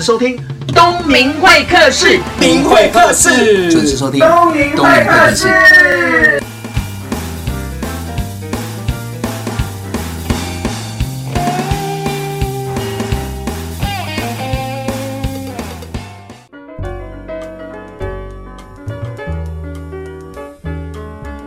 [0.00, 0.34] 收听
[0.68, 6.40] 东明会客室，明会客室，准时收听东明会客室。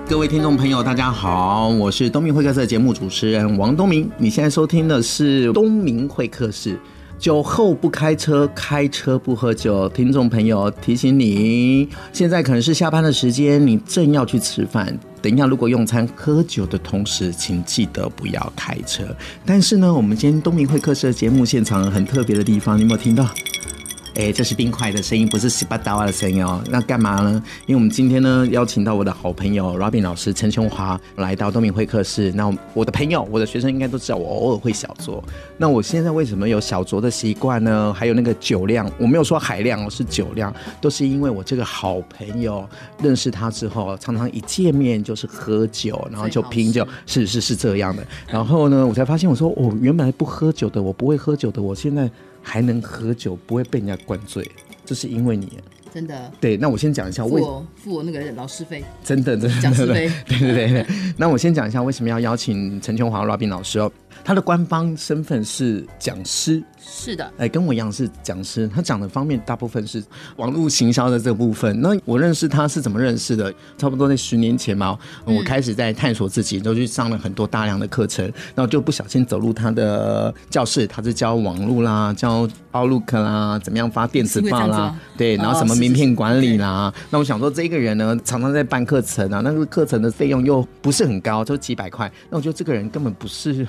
[0.07, 4.07] 各位听众朋友，大家好，我是东明会客室的节目主持人王东明。
[4.15, 6.77] 你现在收听的是东明会客室。
[7.23, 9.87] 酒后不开车，开车不喝酒。
[9.87, 14.99] 听众朋友提醒你，现在可能是下班的时间，你正要去吃饭。
[15.21, 19.05] 等一下，如果用餐喝酒的同时，请记得不要开车。
[19.45, 23.25] 但是呢，我们今天东明会客室的节目现场很特别的地方，你有没有听到？
[24.15, 26.63] 哎，这是冰块的声音，不是十八刀啊的声音哦。
[26.69, 27.43] 那干嘛呢？
[27.65, 32.31] 因为我们今天呢，邀请到我的好朋友 Robin 老师陈雄华来到东明会客室。
[32.33, 35.19] 那我的朋友、我的学生应该都知道，我偶尔会小酌。
[35.57, 37.91] 那我现在为什么有小酌的习惯呢？
[37.91, 42.69] 还有那个酒量，我没有说海量哦，是酒量，都是因为我这个好朋友
[43.01, 48.05] 认识他之后，常常一见面就是喝酒，然后就拼酒，是是是这样的。
[48.27, 52.07] 然后呢，我才发现，我说我、哦、原本不喝酒的，我不会喝酒的，我现在。
[52.43, 54.47] 还能喝酒，不会被人家灌醉，
[54.85, 55.57] 这是因为你
[55.91, 56.31] 真的。
[56.41, 60.85] 对，那我先讲一下，付我付我那个老师费，真的真的讲师费，对对对对。
[61.17, 63.91] 那我先讲一下为什么要邀请陈琼华 Robin 老师哦。
[64.23, 68.67] 他的官方身份是讲师，是的，哎，跟我一样是讲师。
[68.67, 70.03] 他讲的方面大部分是
[70.35, 71.79] 网络行销的这部分。
[71.81, 73.53] 那我认识他是怎么认识的？
[73.77, 78.25] 差不多在十年前嘛，我开始在探索自己，都去上了很多大量的课程，
[78.55, 80.85] 然后就不小心走入他的教室。
[80.87, 86.87] 他是教网络啦，教 Outlook 啦，怎么样发电子报啦，对，然后什么名片管理啦。
[86.87, 92.11] 哦、是是是那我想说，这个人呢，常常在办课程啊，那个课程的费用又不是很高，就几百块。
[92.29, 93.67] 那我觉得这个人根本不是。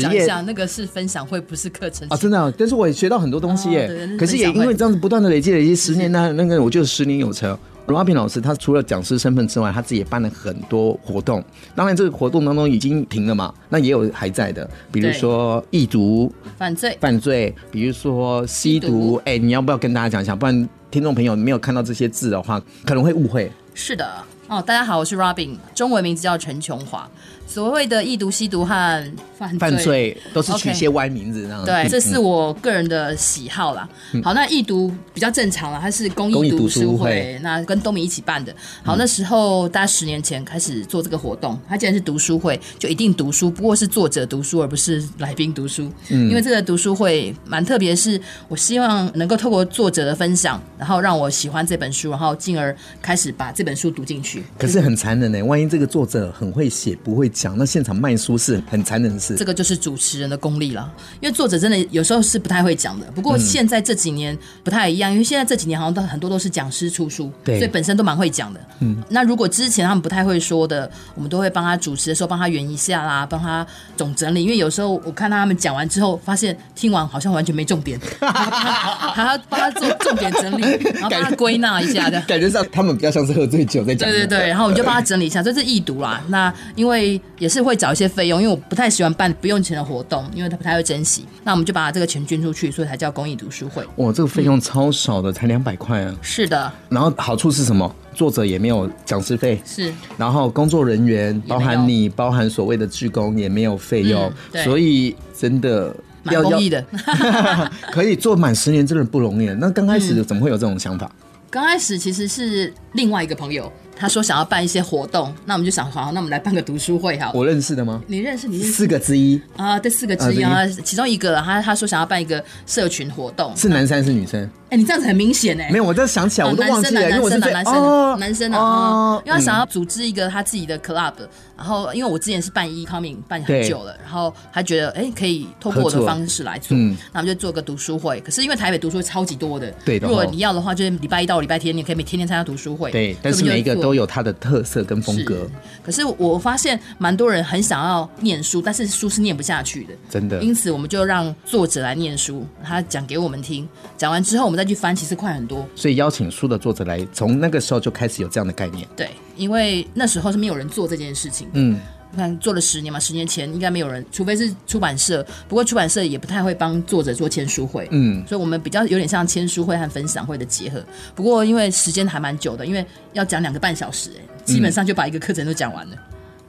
[0.00, 2.52] 讲一下，那个是分享会，不是课程啊，真的、啊。
[2.56, 3.88] 但是我也学到很多东西耶。
[3.88, 7.56] 哦、可是也因为这样子不断的累积累积，十年呢，那个我就十年有成。
[7.86, 11.42] Robin 老师他除了讲师身份之外，他自己也办了很多活动。
[11.74, 19.16] 当然，这个活动当中已经停了嘛，那也有还在的，比如说易毒犯罪犯罪，比如说吸毒。
[19.24, 20.36] 哎、欸，你要不要跟大家讲一下？
[20.36, 23.50] 不然听众朋友没有看到这些字的话，可能会误会。
[23.74, 24.08] 是的。
[24.46, 27.08] 哦，大家好，我是 Robin，中文名字叫陈琼华。
[27.50, 31.64] 所谓的易毒、吸毒和犯罪，犯罪都是取一些歪名字，这样。
[31.64, 33.88] 对，这是我个人的喜好啦。
[34.12, 38.54] 嗯、好，那易毒比较正常了，它是公益读书会，那跟东明一起办的。
[38.84, 45.90] 好，那时候大概十年前开始做这个活动，它既然是读书会，就一定读书，不过是作者读书，而不是来宾读书。
[46.10, 54.44] 嗯，因为这个读书会蛮特别，是我希望能够透过作者的分享，然后让我喜欢这本书，然后进而开始把这本书读进去。
[54.56, 59.34] 可是很残忍呢，万一这个作者很会写，不会讲，那现场卖书是很残忍的事。
[59.34, 60.92] 这个就是主持人的功力了，
[61.22, 63.06] 因为作者真的有时候是不太会讲的。
[63.14, 68.60] 不过现在这几年不太一样，因为现在这几年好像都很多都是讲师出书，对，所以本身都蛮会讲的。
[68.80, 74.42] 嗯，那如果之前他们不太会说的，我们都会帮他主持的时候帮他圆一下啦，帮他总整理。
[74.42, 80.62] 因为有时候我看他们讲完之后，发现听完好像完全没重点， 还要帮他做重点整理，
[80.94, 82.20] 然后帮他归纳一下的。
[82.28, 84.08] 感觉上他们比较像是喝醉酒在讲。
[84.10, 84.40] 对对对。
[84.40, 86.22] 对，然后我们就帮他整理一下，这是易读啦。
[86.28, 91.24] 那因为也是会找一些费用，因为我不太喜欢办不用钱的活动，因为他不太会珍惜。
[91.42, 93.82] 那我们就把这个钱捐出去，所以才叫公益读书会。
[93.96, 96.14] 哇，这个费用超少的，嗯、才两百块啊！
[96.20, 96.70] 是的。
[96.90, 97.92] 然后好处是什么？
[98.14, 99.90] 作者也没有讲师费，是。
[100.18, 106.84] 然后工作人员，包含你，包含所谓的志工，也没有费用，嗯、所以真的蛮公益的。
[107.90, 109.46] 可以做满十年，真的不容易。
[109.54, 111.06] 那刚开始怎么会有这种想法？
[111.06, 113.72] 嗯、刚开始其实是另外一个朋友。
[114.00, 117.32] 他说想要办一些活动，那我们就想好，那我们来办个读书会好。
[117.34, 118.02] 我认识的吗？
[118.06, 118.48] 你认识？
[118.48, 118.72] 你认识？
[118.72, 124.50] 四个之一啊，对，四个之一啊，其中一个他他说想要办一个社群活动，是男生还是女生？
[124.70, 125.68] 哎，你这样子很明显哎。
[125.70, 127.00] 没有，我在想起来，我都忘记了。
[127.02, 131.12] 男生的，男生的，男生的哦，因为他想要组织一个他自己的 club，
[131.56, 136.74] 然后因为我之前是办 e-coming 办很久了，然后他觉得哎可以透过我的方式来做，
[137.12, 138.18] 那我们就做个读书会。
[138.20, 142.90] 可是因为台北读书会超级多的，对，如果你要的话，就是礼拜一到礼拜天，你可以每天天参加读书会。
[142.90, 144.70] 对，但是每一个都有它的特色。
[144.70, 145.50] 色跟风格，
[145.82, 150.40] 可是我发现蛮多人很想要念书，但是书是念不下去的，真的。
[150.40, 155.66] 因此，我们就让作者来念书，他讲给我们听，讲完之后我们再去翻，其实快很多。
[155.74, 158.86] 所以邀请书的作者来，从那个时候就开始有这样的概念。
[158.94, 161.48] 对，因为那时候是没有人做这件事情。
[161.54, 161.80] 嗯，
[162.10, 165.26] 你看做了十年嘛，十年前应该没有人，除非是出版社。
[165.48, 167.88] 不过出版社也不太会帮作者做签书会。
[167.90, 170.84] 嗯，所以我们比较有点像签书会和分享会的结合。
[171.14, 172.84] 不过因为时间还蛮久的，因为
[173.14, 174.24] 要讲两个半小时，哎。
[174.42, 175.96] 基本上就把一个课程都讲完了，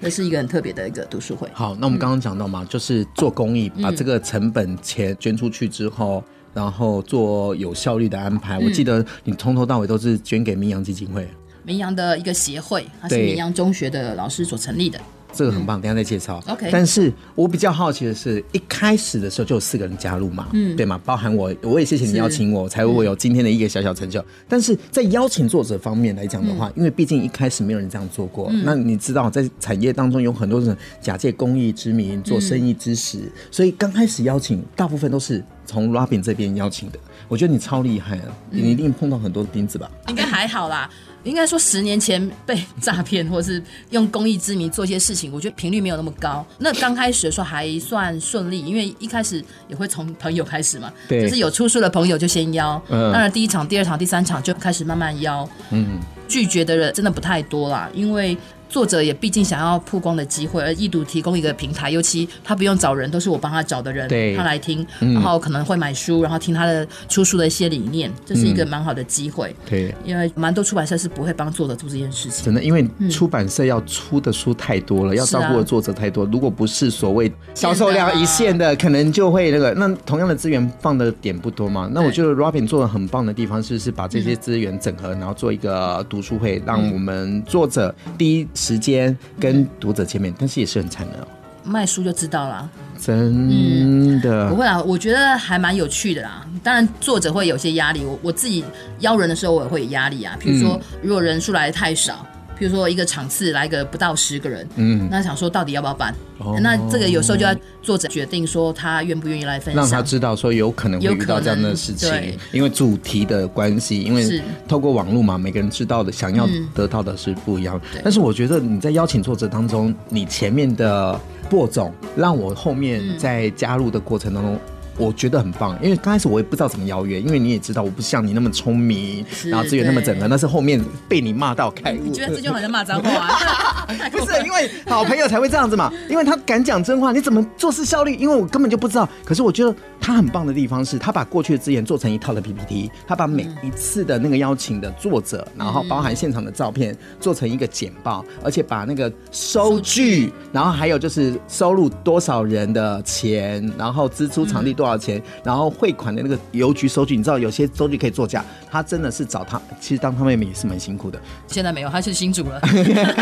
[0.01, 1.47] 这、嗯、是一个很特别的一个读书会。
[1.53, 6.23] 好，那我们刚刚讲到嘛，嗯、就是做公益，把这个成本钱捐出去之后，
[6.53, 8.57] 然后做有效率的安排。
[8.59, 11.27] 嗯、我记得你从头到尾都是捐给明阳基金会，
[11.63, 14.99] 明阳的一个协会，它是明阳中学的老师所成立的。
[15.33, 16.43] 这个很棒，等下再介绍。
[16.45, 20.99] OK，但是我比较好奇的是，一开始的时候就有四个人加入嘛，嗯，对吗？
[21.05, 24.19] 包含我，我也谢谢你邀请我，才会有今天的一个小小成就。
[24.19, 36.99] 嗯、但是在邀请作者方面来讲的话，嗯、因为毕竟一开始没有人这样做过，嗯、那你知道在产业当中有很多人假借公益之名做生意之实，嗯、所以刚开始邀请大部分都是从 Robin 这边邀请的。
[37.29, 39.89] 我觉得你超厉害啊，嗯、你一定碰到很多钉子吧？
[40.09, 40.89] 应该还好啦。
[41.23, 46.45] 应该说，十年前被诈骗，或是用公益之名做一些事情，我觉得频率没有那么高。
[46.57, 58.35] 那刚开始的时候还算顺利，因为一开始也会从朋友开始嘛，就是有出书的朋友就先邀，当然第一场、第二场、第三场就开始慢慢邀，嗯，拒绝的人真的不太多啦，因为。
[58.71, 69.53] 作者也毕竟想要曝光的机会，而易读提供一个平台，尤其他不用找人，都是我帮他找的人，对他来听，嗯、然后可能会买书，然后听他的出书的一些理念，这是一个蛮好的机会。
[69.69, 72.45] 对、嗯，因为蛮多出版社是不会帮作者做这件事情。
[72.45, 79.73] 真的，因为出版社要出的书太多了，嗯、要照顾的作者太多，啊、如果不是所谓销售量一线的，可能就会那个。
[79.73, 81.89] 那同样的资源放的点不多嘛？
[81.91, 88.47] 那我觉得 Robin 做的很棒的地方，就是把这些资源整合，嗯、然后做一个读书会，让我们作者第一。
[88.61, 91.27] 时间跟读者见面，但是也是很惨的哦。
[91.63, 92.69] 卖书就知道了，
[92.99, 96.45] 真的、嗯、不会啊，我觉得还蛮有趣的啦。
[96.63, 98.63] 当然作者会有些压力，我我自己
[98.99, 100.37] 邀人的时候我也会有压力啊。
[100.39, 102.25] 比如说，如果人数来的太少。
[102.61, 106.13] 比如说一个场次来个不到十个人，嗯，那想说到底要不要办？
[106.37, 117.81] 哦、那这个有时候就要作者决定说他愿不愿意来分享，让他知道说有可能会遇到这样的事情，因为主题的关系，因为透过网络嘛，每个人知道的、想要得到的是不一样。
[117.95, 121.19] 嗯、但是我觉得你在邀请作者当中，你前面的
[121.49, 124.59] 播种，让我后面在加入的过程当中。
[124.97, 131.99] 我觉得很棒，因为刚开始我也不知道怎么邀约，因为你也知道我不像你那么聪明，然后资源那么整合，那是后面被你骂到开悟。
[132.03, 133.87] 你觉得这就好像骂脏话、啊？
[134.11, 138.15] 不是，因为好朋友才会这样子嘛，因为他敢讲真话，你怎么做事效率？
[138.15, 139.07] 因为我根本就不知道。
[139.25, 155.01] 可是我觉得他很棒的地方是，他把过去的资源做成一套的 PPT，他把每一次的那个邀请的作者，然后包含现场的照片做成一个简报，而且把那个收据，然后还有就是收入多少人的钱，然后支出场地多少。
[155.01, 161.19] 钱，然后汇款的那个邮局收据，你知道有些收据可以作假，他真的是找他，其实当他妹妹也是蛮辛苦的。
[161.47, 162.59] 现在没有，他是新主了。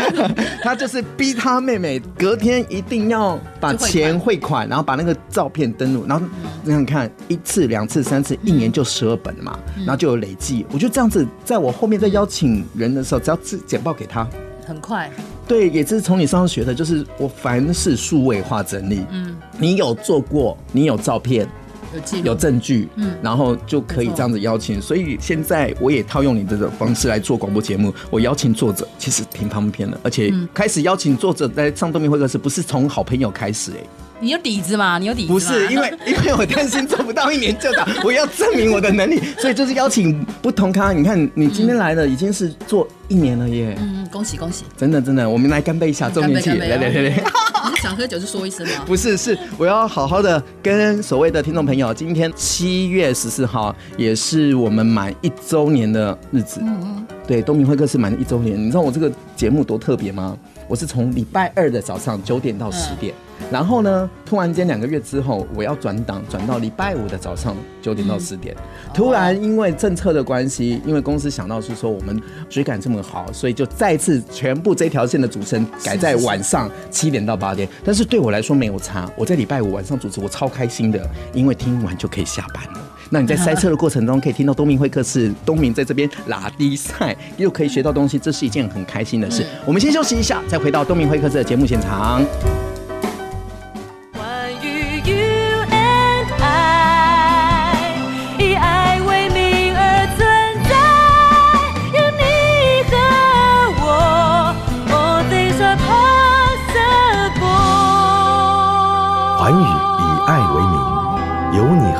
[0.62, 6.26] 他就是逼他妹妹隔天一定要把钱汇款，然后把那个照片登录，然后
[6.62, 10.66] 你想看一次、两次、三次，一年就十二本嘛，然后就有累计。
[10.70, 14.28] 我觉得这样子，在我后面在邀请人的时候，只要简报给他，
[14.66, 15.10] 很快。
[15.50, 21.44] 对，也是从你身上学的，就是我凡是数位化整理，嗯，你有做过，你有照片。
[21.92, 24.80] 有，有证据，嗯，然后就可以这样子邀请。
[24.80, 27.92] 所以现在我也套用你这种方式来做广播节目。
[28.10, 33.84] 我邀请作者，其实挺方便的，而且开始邀请作者在上东明会客室，不是从好朋友开始，哎。
[34.20, 34.98] 你有底子嘛？
[34.98, 35.28] 你有底子？
[35.28, 40.92] 不是，因为 因为我担心做不到一年就倒，我要证明我的能力， 所以就是邀请不同咖。
[40.92, 43.74] 你看，你今天来的已经是做一年了耶。
[43.80, 44.64] 嗯，恭喜恭喜！
[44.76, 46.58] 真的真的，我们来干杯一下，周年庆！
[46.58, 47.08] 来来来来，
[47.70, 48.84] 你想喝酒就说一声啊。
[48.86, 56.60] 不是，是我要好好的跟所谓的听众朋友，今天七月十四号也是我们满一周年的日子。
[56.62, 57.06] 嗯嗯。
[57.26, 60.36] 对，东明会客室满一周年，你知道我这个节目多特别吗？
[60.70, 63.12] 我是从礼拜二的早上九点到十点。
[63.50, 68.54] 然后呢，突然间两个月之后，我要转档转到礼拜五的早上九点到十点。
[68.54, 77.68] 嗯、突然因为政策的关系，因为公司想到是说我们追赶这么好，所以就再次全部这条线的主持人改在晚上七点到八点。
[77.82, 82.86] 但是对我来说没有差，我在礼拜五晚上主持，我超开心的，因为听完就可以下班了。
[83.12, 89.42] 那你在塞车的过程中，可以听到东明会客室，东明在这边拉低赛，又可以学到东西，这是一件很开心的事。
[89.42, 92.24] 嗯、我们先休息一下，再回到东明会客室的节目现场。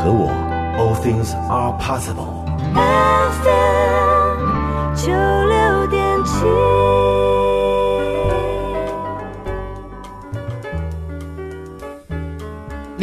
[0.00, 0.31] 和我
[0.79, 2.40] ，All Things are possible.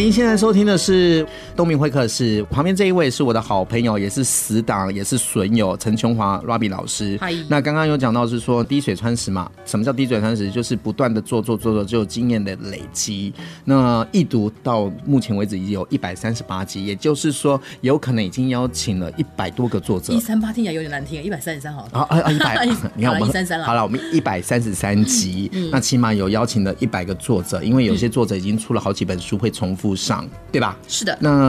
[0.08, 7.18] 您现在收听的是东明会客室，旁边这一位是我的好朋友，也是死党，也是损友陈琼华 Robby 老师。
[7.20, 9.50] 嗨，那刚刚有讲到是说滴水穿石嘛？
[9.66, 10.52] 什么叫滴水穿石？
[10.52, 13.34] 就是不断的做做做做，就有经验的累积。
[13.66, 20.14] 那一读到目前为止已经有一百三十八集，也就是说有可能已经邀请了一百多个作者。
[20.14, 21.88] 一三八听起来有点难听，一百三十三好。
[21.92, 22.68] 啊啊一百！
[22.94, 23.66] 你看我们一三三了。
[23.66, 30.78] 好了，我们一百三十三集，那起码有邀请了一百个作者，因为有些作者已经出了好几本书，会重复上，对吧？
[30.88, 31.47] 是的，那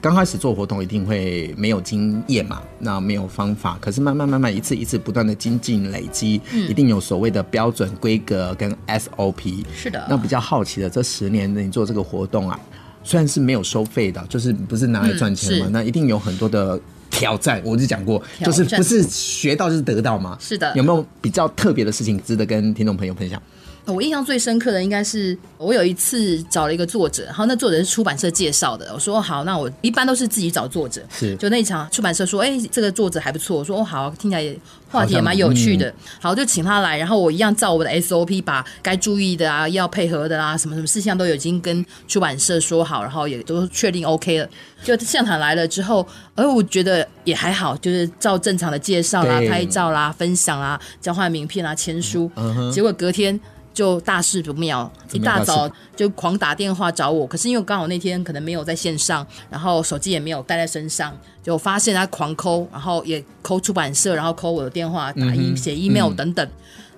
[0.00, 9.64] 刚开始做活动一定会没有经验嘛，那没有方法，可是慢慢慢慢一次一次不断的精进累积，嗯，一定有所谓的标准规格跟 SOP。
[9.74, 12.58] 是的，那比较好奇的，这十年你做这个活动啊，
[13.02, 16.78] 虽然是没有收费的，就是不是拿来赚钱嘛，嗯，那一定有很多的
[17.10, 17.62] 挑战。
[17.64, 20.36] 我就讲过，就是不是学到就是得到嘛。
[20.40, 23.40] 是的，有没有比较特别的事情值得跟听众朋友分享？
[23.86, 28.90] 我印象最深刻的应该是我有一次找了一个作者，然后那作者是出版社介绍的。
[28.94, 31.02] 我说好，那我一般都是自己找作者。
[31.10, 33.58] 是，就那一场出版社说，哎、欸，这个作者还不错。
[33.58, 34.56] 我说哦好，听起来
[34.88, 35.88] 话题也蛮有趣的。
[35.88, 44.48] 嗯、好，就请他来，然后我一样照我的 SOP，把该注意的啊、要配合的啊、什么什么事项都已经跟出版社说好，然后也都确定 OK 了。
[44.84, 52.70] 就现场来了之后，而我觉得也还好，就是照正常的介绍啦、拍照啦、分享啦、交换名片啦、签书、嗯。
[52.70, 53.38] 结果隔天。
[53.72, 57.26] 就大事不妙，一大早就狂打电话找我。
[57.26, 66.46] 可是因为刚好那天可能没有在线上，然后手机也没有带在身上，就发现他狂抠，然后也抠出版社，然后抠我的电话、打印、写 email 等等。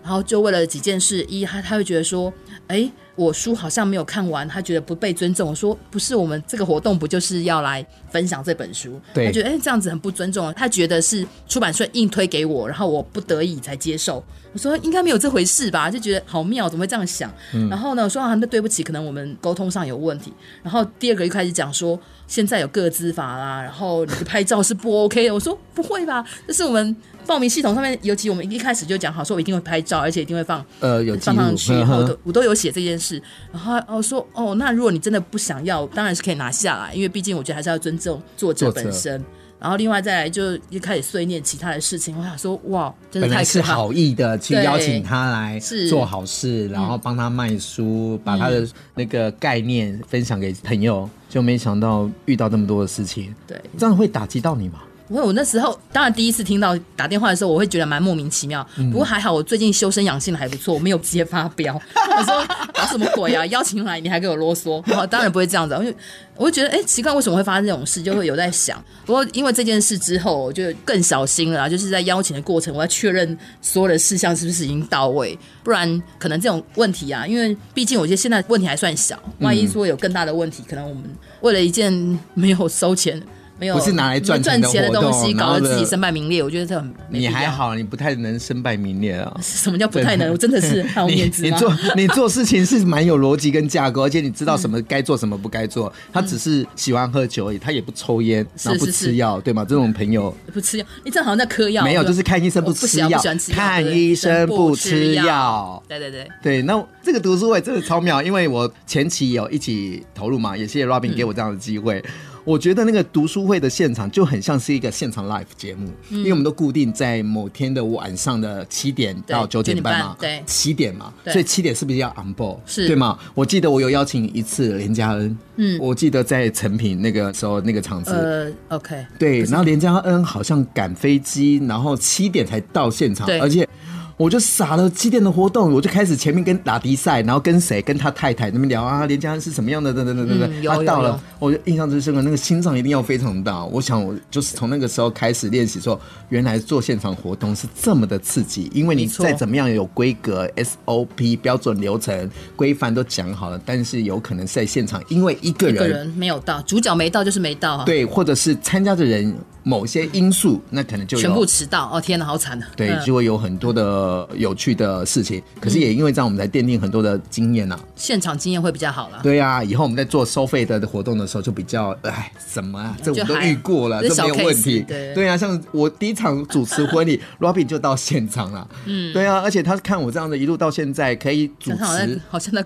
[0.02, 2.30] 然后就为了几件事，一他他会觉得说，
[2.66, 5.48] 哎，我书好像没有看完，他觉得不被尊重。
[5.48, 9.00] 我说不是，我们这个活动不就是要来分享这本书？
[9.14, 14.22] 他觉得哎这样子很不尊重，他觉得是出版社硬推给我，然后我不得已才接受。
[14.54, 17.30] 我说应该没有这回事吧，就觉得好妙，怎么会这样想？
[17.52, 20.32] 嗯、然后呢，我说啊，那对不起，可能我们沟通上有问题。
[20.62, 25.34] 然后第二个又开始讲说，现在有个资法啦，然后你的拍照是不 OK 的。
[25.34, 26.96] 我说不会吧，这是我们
[27.26, 33.20] 报名系统上面，尤其我们一开始就讲好，说我一定会拍照，而且一定会放呃有放上去，然后我都我都有写这件事。
[33.52, 39.20] 然后哦说哦，那如果你真的不想要，当然是可以拿下来，因为毕竟我觉得还是要尊重作者本身。
[39.58, 45.58] 然后另外再来就一开始碎念其他的事情，我想说哇，真的太是好意的去邀请他来
[45.88, 53.34] 做好事，然后帮他卖书，嗯，把他的那个概念分享给朋友，就没想到遇到这么多的事情。
[53.46, 54.80] 对，这样会打击到你吗？
[55.06, 58.66] 不会，我那时候当然第一次听到打电话的时候，我会觉得蛮莫名其妙。
[58.76, 61.74] 嗯、不过还好，我最近修身养性的还不错，我没有直接发飙。
[61.94, 63.44] 我说搞什么鬼啊？
[63.46, 64.82] 邀请来你还给我啰嗦？
[64.96, 65.92] 我当然不会这样子，我就
[66.36, 68.02] 我就觉得哎、欸，奇怪，为什么会发生这种事？
[68.02, 68.82] 就会有在想。
[69.04, 81.04] 不过因为这件事之后，我就更小心了，就是在邀请的过程，我要确认所有的事项是不是已经到位，不然可能这种问题啊，因为毕竟我觉得现在问题还算小，万一说有更大的问题，可能我们
[81.42, 81.92] 为了一件
[82.32, 83.20] 没有收钱。
[83.58, 86.42] 没有，不是拿来赚赚钱的东西，搞得自己身败名裂。
[86.42, 89.36] 我觉得这很你还好，你不太能身败名裂啊。
[89.40, 90.30] 什么叫不太能？
[90.32, 91.42] 我真的是很有面子。
[91.42, 95.92] 你 做你做事情是蛮有逻辑跟架构，而且你知道什么该做，什么不该做。
[96.12, 99.64] 他只是喜欢喝酒而已，他也不抽烟，然后不吃药，对吗？
[99.68, 101.84] 这种朋友不吃药，你正好像在嗑药。
[101.84, 103.20] 没有，就是看医生不吃药，
[103.52, 105.80] 看医生不吃药。
[105.88, 112.02] 对对对对，那这个读书会真的超妙，因为我前期有一起投入嘛，也谢谢 Robin 给我这样的机会。
[112.44, 122.58] 我觉得那个读书会的现场就很像是一个现场 live 节目，嗯，因为我们都固定在某天的晚上的七点到九点半嘛，对，七点嘛，所以七点是不是要 on board？
[122.66, 123.18] 是，对吗？
[123.34, 133.66] 我记得我有邀请一次连家恩，嗯，我记得在成品那个时候那个场子，呃，OK，对，然后连家恩好像赶飞机，然后七点才到现场，而且。
[134.16, 140.62] 我就傻了，七点的活动，我就开始前面跟打迪赛，然后跟谁跟他太太那边聊啊，连家恩是什么样的，等等等等等。
[140.62, 143.64] 他到了，我就印象最深刻，那个心脏一定要非常大。
[143.64, 161.90] 我想，我就是从那个时候开始练习，说原来做现场活动是这么的刺激，因为你再怎么样有规格、SOP 标准流程规范都讲好了，但是有可能在现场，因为一个人，一个人没有到，主角没到就是没到，啊，对，或者是参加的人某些因素，那可能就全部迟到。
[161.92, 162.68] 哦，天哪，好惨啊！
[162.76, 164.03] 对，就会有很多的。
[164.36, 167.80] 有趣的事情，可是也因为这样，我们才奠定很多的经验呐、啊。
[167.96, 169.20] 现场经验会比较好了。
[169.22, 172.96] 对啊，以后我们在做收费的活动的时候，就比较哎，什么啊？
[173.02, 174.84] 这我们都遇过了，这没有问题。
[174.86, 178.66] 对对啊，像我第一场主持婚礼， Robby 就到现场了。
[178.86, 182.64] 嗯，对啊，而且他看我这样的一路到现在可以主持，好像好像在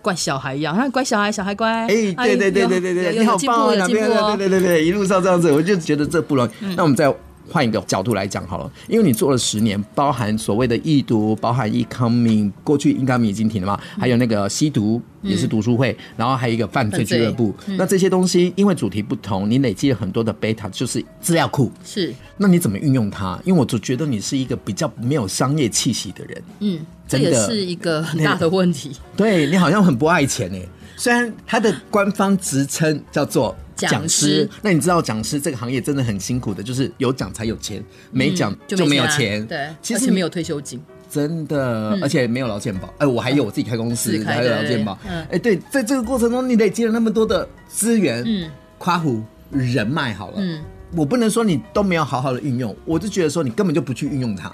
[0.00, 1.68] 怪小孩一样，他乖小孩，小孩乖。
[1.70, 3.74] 哎，对对对对对对，你好棒啊！
[3.74, 4.08] 哪边？
[4.36, 6.50] 对对对对，一路上这样子，我就觉得这不容易。
[6.60, 7.12] 嗯、那我们在。
[7.50, 17.54] 换一个角度来讲好了，因为你做了十年，包含所谓的易读，包含 e-coming，过去 e-coming 已经停了嘛，还有那个吸毒也是读书会，嗯、然后还有一个犯罪俱乐部。
[17.66, 21.72] 嗯、那这些东西因为主题不同，你累积了很多的 beta，就是资料库。
[21.84, 23.40] 是，那你怎么运用它？
[23.44, 26.42] 因为我就觉得你是一个比较没有商业气息的人。
[26.60, 28.92] 嗯，这也是一个很大的问题。
[29.16, 30.62] 对，你好像很不爱钱哎，
[30.96, 33.56] 虽然它的官方职称叫做。
[33.86, 39.42] 讲师，那你知道讲师这个行业真的很辛苦的，就是有讲才有钱，没讲就没有钱。
[39.42, 40.80] 嗯、对，其实没有退休金，
[41.10, 42.92] 真的，嗯、而且没有劳健保。
[42.98, 44.98] 哎，我还有我自己开公司，嗯、还有劳健保。
[45.30, 50.62] 哎，对，在这个过程中，你累积了那么多的资源，嗯，夸胡人脉好了，嗯，
[50.96, 54.52] 我不能说你都没有好好的运用，我就觉得说你根本就不去运用它。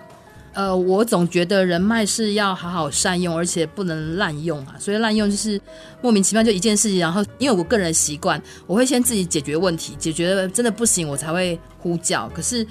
[0.54, 4.76] 呃，我总觉得人脉是要好好善用，而且不能滥用啊。
[4.78, 5.60] 所以滥用就是
[6.00, 12.28] 莫名其妙就一件事情，然后因为我个人习惯，我会先自己解决问题，解决真的不行，我才会呼叫。
[12.32, 12.64] 可是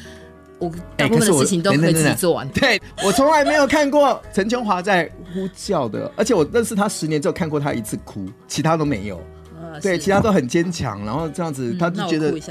[0.60, 2.48] 我大部分的事情都可以自己做完。
[2.48, 9.22] 欸、对，我从来没有看过陈琼华在呼叫的，而且我认识他十年，只有看过他一次哭，其他都没有。
[9.62, 12.32] 呃、对，其他都很坚强，然后这样子，他就觉得。
[12.32, 12.42] 嗯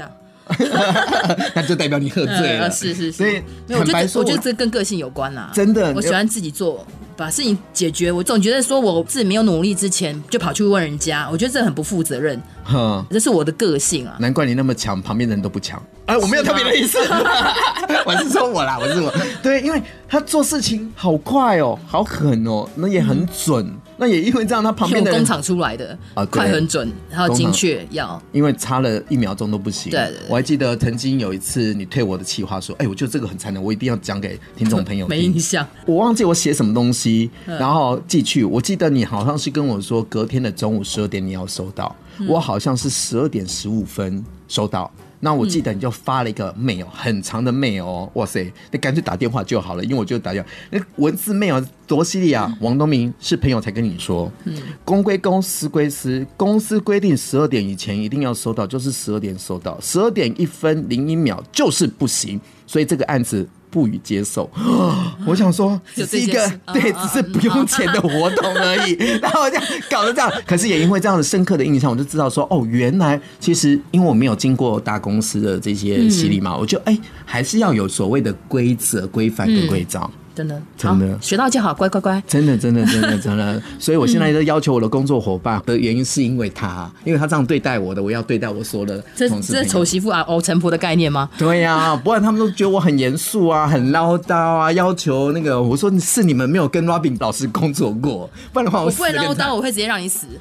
[1.55, 3.11] 那就代表你喝醉了，是是是。
[3.11, 5.51] 所以，我觉得我觉得这跟个性有关啦。
[5.53, 6.85] 真的，我喜欢自己做，
[7.15, 8.11] 把事情解决。
[8.11, 12.41] 我总觉得说我自己没有努力之前就跑去问人家，我觉得这很不负责任。
[12.63, 14.15] 哼，这是我的个性啊。
[14.19, 15.81] 难怪你那么强，旁边的人都不强。
[16.05, 16.97] 哎，我没有特别的意思，
[18.05, 19.13] 我是说我啦，我是我。
[19.41, 23.73] 对，因为他做事情好快哦，好狠哦，那也很准。
[23.95, 29.91] 那也因为这样，他旁边的工厂出来的啊，快很准，然后精确要，因为差了一秒钟都不行。
[29.91, 35.15] 对，我还记得曾经有一次你退我的企划说，哎，我觉得这个很残忍，我一定要讲给听众朋友听。
[35.15, 38.43] 没印象，我忘记我写什么东西，然后寄去。
[38.43, 44.91] 我记得你好像是跟我说，隔天的中午十二点你要收到，嗯、我好像是十二点十五分收到。
[45.19, 52.53] 那我记得你就发了一个 mail，很长的 mail 哦，哇塞，你干脆打电话就好了，因为我就打电话，那文字 mail 多犀利啊！
[52.59, 54.53] 王东明是朋友才跟你说，嗯，
[54.83, 63.47] 公归公，私归私，公司规定十二点以前一定要收到，就是十二点收到，十二点一分零一秒就是不行，所以这个案子。
[63.73, 64.47] 不予接受，
[65.25, 68.93] 我想说，只是一个 对，只是不用钱的活动而已。
[69.19, 76.95] 然后这样搞得这样，可是也因为这样的深刻的印象，我就知道说，哦，原来其实因为我没有经过大公司的这些洗礼嘛，我就哎，
[77.25, 80.09] 还是要有所谓的规则、规范跟规章。
[80.35, 82.21] 真的，真的学到就好，乖乖乖。
[82.27, 83.61] 真的，真的，真的，真的。
[83.79, 89.03] 所以我现在都要求我的工作伙伴的原因，是因为他，因为他这样对待我的，我要对待我所有的。
[89.15, 91.29] 这这是丑媳妇啊，哦成婆的概念吗？
[91.37, 95.61] 对呀、啊，不然他们都觉得我很严肃啊，很唠叨啊，要求那个。
[95.61, 100.25] 我说是你们没有跟 Robin 老师工作过，不然的话我，我不会唠叨，我会直接让你死。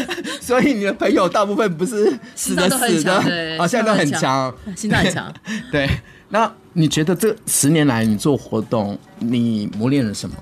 [0.40, 3.12] 所以你的朋友大部分不是死的死的，
[3.58, 5.32] 啊，现在都很强，心脏很强，
[5.70, 5.88] 对。
[6.30, 10.36] 那你觉得这十年来你做活动，你磨练了什么？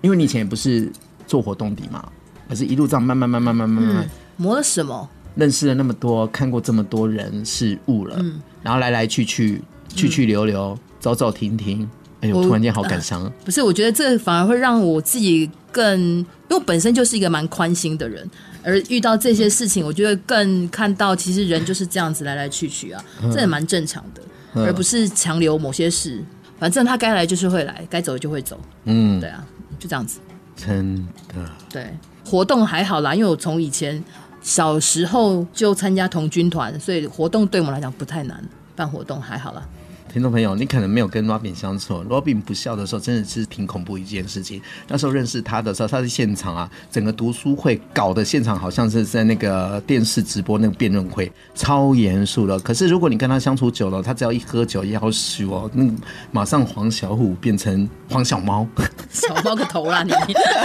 [0.00, 0.90] 因为你以前也不是
[1.26, 2.10] 做活动底嘛，
[2.48, 5.08] 而是一路这样慢慢慢慢慢慢慢慢磨了什么？
[5.36, 8.24] 认识了那么多，看过这么多人事物了，
[8.62, 11.88] 然后来来去去，去去留留，走走停停。
[12.20, 13.30] 哎呦，突然间好感伤。
[13.44, 16.26] 不是，我觉得这反而会让我自己更，因
[16.56, 18.26] 为本身就是一个蛮宽心的人，
[18.62, 24.22] 而遇到这些事情，我觉得更看到其实人就是这样子来来去去啊，这也蛮正常的。
[24.54, 26.22] 而不是强留某些事，
[26.58, 28.58] 反正他该来就是会来，该走就会走。
[28.84, 29.44] 嗯，对啊，
[29.78, 30.20] 就这样子。
[30.56, 30.96] 真
[31.28, 31.50] 的。
[31.68, 34.02] 对，活动还好啦，因为我从以前
[34.40, 38.42] 小时候就参加童军团，所以活动对我们来讲不太难，
[38.76, 39.66] 办活动还好啦。
[40.14, 41.94] 听众朋友，你可能没有跟 Robin 相处。
[42.04, 44.62] Robin 不笑的时候，真的是挺恐怖一件事情。
[44.86, 52.56] 那时候认识他的时候，他在现场啊，整个读书会搞的现场好像是在那个电视直播那个辩论会，超严肃的。
[52.60, 55.84] 可是如果你跟他相处久了，他只要一喝酒，要死哦，那
[56.30, 58.64] 马上黄小虎变成黄小猫，
[59.10, 60.12] 小猫个头啦你，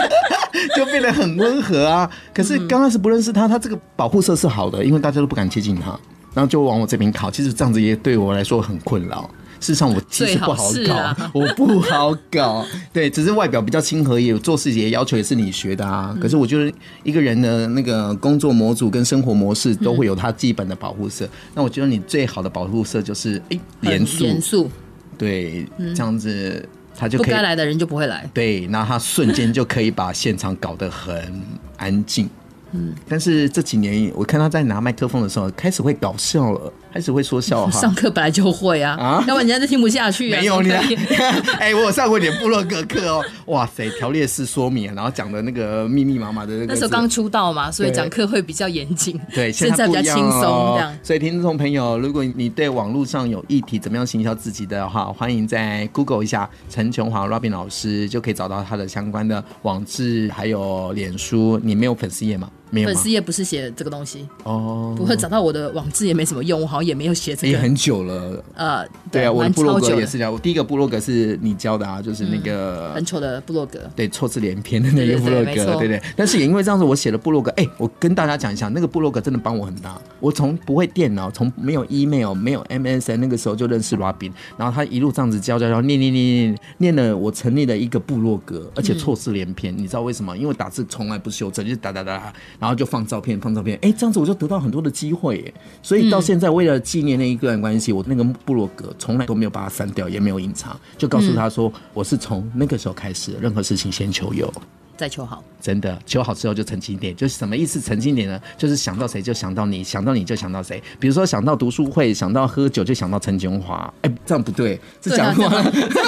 [0.77, 2.07] 就变得很温和啊。
[2.35, 5.99] 可是刚开始不认识他，他这个保护色是好的，因为大家都不敢接近他，
[6.35, 7.31] 然后就往我这边靠。
[7.31, 9.27] 其实这样子也对我来说很困扰。
[9.59, 12.65] 事实上，我其实不好搞，啊、 我不好搞。
[12.93, 16.11] 对，只是外表比较亲和，也有做事情的要求也是你学的啊。
[16.13, 21.25] 嗯、可是我觉得一个人的那个工作模组跟生活模式都会有他基本的保护色。
[21.25, 24.69] 嗯、那我觉得你最好的保护色就是哎，严肃，严肃。
[25.17, 28.29] 对，嗯、这样子他就可以不该来的人就不会来。
[28.33, 31.41] 对，那他瞬间就可以把现场搞得很
[31.75, 32.29] 安静。
[32.71, 36.71] 嗯，但是这几年我看他在拿麦克风的时候开始会搞笑了。
[36.93, 37.71] 开始会说笑话。
[37.79, 40.39] 上课本来就会啊，啊，要不然人家就听不下去啊。
[40.39, 40.71] 没有你，
[41.59, 46.65] 哎，我有上过点部落格课哦，哇塞，条列式说明，然后讲的那个密密麻麻的那个。
[46.67, 49.19] 那时候刚出道嘛，所以讲课会比较严谨。
[49.33, 50.97] 对， 现在比较轻松这样。
[51.03, 61.59] 所以听众朋友，如果你对网络上有议题，怎么样行销自己的话，欢迎在 Google 一下陈琼华 Robin 老师，就可以找到他的相关的网志，还有脸书。
[61.63, 62.49] 你没有粉丝页吗？
[62.71, 67.47] 粉丝页不是写这个东西哦，不会找到我的网志也没什么用，我好像也没有写这个。
[67.47, 70.31] 也很久了，呃，对啊，我的部落格也是这样。
[70.31, 76.01] 我第一个部落格是你教的啊，就是那个很丑的部落格，对，错字连篇的那个部落格，对对。
[76.15, 79.99] 但是也因为这样子，我写了部落格，哎，我跟大家讲一下，那个部落格真的帮我很大。
[80.19, 89.75] 我从不会电脑，从没有 email，没有 MSN，那个时候就认识 Robin，然后他一路这样子教教教，念念念念念了，我成立了一个部落格，而且错字连篇。
[89.75, 90.37] 你知道为什么？
[90.37, 93.39] 因为打字从来不修正，就是打打打，然后就放照片。
[93.39, 95.53] 放照片，哎，这样子我就得到很多的机会耶。
[95.81, 104.51] 所以到现在，为了纪念那一段关系，我那个部落格从来都没有把它删掉，也没有隐藏，就告诉他说，我是从那个时候开始，任何事情先求有。
[104.99, 107.79] 再求好，真的求好之后就澄清点，就是什么意思？
[107.79, 108.37] 澄清点呢？
[108.57, 110.83] 就是想到谁就想到你，想到你就想到谁。
[110.99, 113.91] 比如说想到读书会，想到喝酒就想到陈琼华。
[114.01, 115.49] 哎，这样不对，这讲话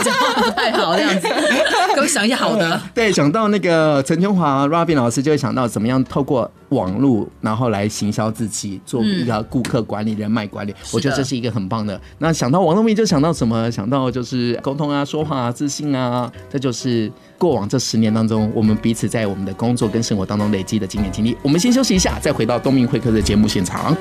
[0.03, 1.25] 讲话不太好，这样子。
[1.95, 2.81] 给我想一下好的。
[2.93, 10.75] 对，想到那个陈琼华 Robin 老师，就会想到怎么样透过网络，然后来行销自己，做一个顾客管理、人脉管理。
[10.91, 11.99] 我觉得这是一个很棒的。
[12.17, 13.71] 那想到王东明，就想到什么？
[13.71, 17.09] 想到就是沟通啊，说话啊，自信啊，这就是。
[17.37, 21.35] 过往这十年当中，我们彼此在我们的工作跟生活当中累积的经验经历。
[21.41, 23.97] 我们先休息一下，再回到东明会客的节目现场。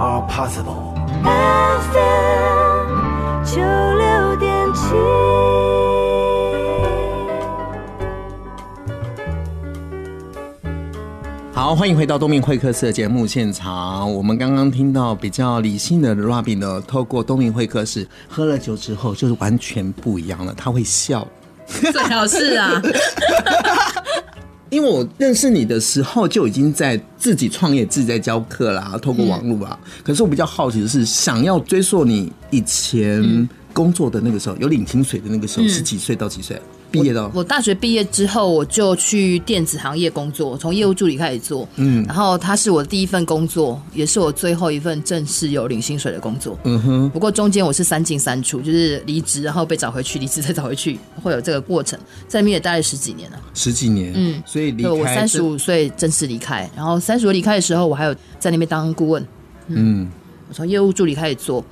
[0.00, 0.94] Are possible。
[1.92, 2.88] FM
[3.44, 4.80] 九六点七。
[11.52, 14.10] 好，欢迎回到东明会客室的节目现场。
[14.14, 20.54] 我们刚刚听到比较理性的 Robin 呢，透过东明会客室喝了酒之后，就是完全不一样了。
[20.56, 21.28] 他会笑，
[21.66, 22.80] 最好是啊。
[24.70, 29.78] 因为我认识你的时候就已经在自己创业、自己在教课啦，透过网络啦。
[30.02, 36.60] 可是我比较好奇的是，想要追溯你以前工作的那个时候，有领薪水的那个时候是几岁到几岁？
[36.90, 41.68] 毕业的我，我大学毕业之后，我就去电子行业工作，从业务助理开始做。
[41.76, 46.58] 嗯，然后它是我的第一份工作，也是我最后一份正式有领薪水的工作。
[46.64, 47.10] 嗯哼。
[47.10, 51.98] 不过中间我是三进三出，就是离职，然后被找回去，离职再找回去，会有这个过程。
[52.26, 53.38] 在那边也待了十几年了。
[53.54, 54.12] 十几年。
[54.14, 54.42] 嗯。
[54.44, 54.90] 所以离开。
[54.90, 59.22] 我三十五岁正式离开，然后三十五离开的时候，我还有在那边当顾问。
[59.68, 60.02] 嗯。
[60.02, 60.10] 嗯，
[60.48, 61.64] 我从业务助理开始做，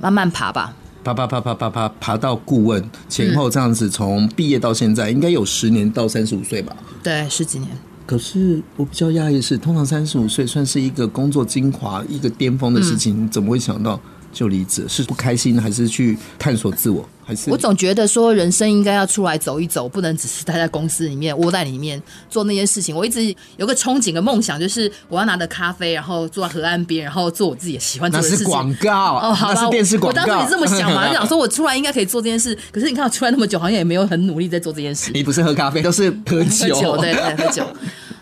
[0.00, 0.74] 慢慢爬吧。
[1.12, 6.76] 爬爬爬爬爬爬爬到顾问前后这样子，从毕业到现在应该有十年到三十五岁吧？
[7.02, 7.70] 对，十几年。
[8.06, 14.00] 可是我比较讶异的是，通常三十五岁算是一个工作精华、一个巅峰的事情，怎么会想到？
[14.32, 17.04] 就离职是不开心，还是去探索自我？
[17.30, 22.94] 还是我总觉得说人生应该要出来走一走，不能只是待在公司里面窝在里面做那件事情。
[22.94, 28.44] 我一直有个憧憬的梦想，就是我要拿着咖啡，然后坐在河岸边，然后做我自己喜欢做的事情。
[28.44, 30.22] 那是广告哦，好是电视广告。
[30.22, 32.56] 我当时也这么想嘛，就想说我出来应该可以做这件事。
[32.72, 35.12] 可是你看我出来那么久，好像也没有很努力在做这件事。
[35.14, 37.64] 你不是喝咖啡，都是 喝酒，喝酒对对，喝酒。